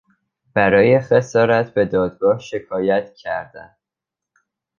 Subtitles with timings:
[0.53, 3.75] برای خسارت به دادگاه شکایت کردن